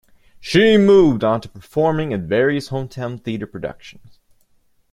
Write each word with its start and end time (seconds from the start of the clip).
She 0.39 0.77
moved 0.79 1.23
on 1.23 1.41
to 1.41 1.47
performing 1.49 2.11
in 2.11 2.27
various 2.27 2.69
hometown 2.69 3.21
theater 3.23 3.45
productions. 3.45 4.17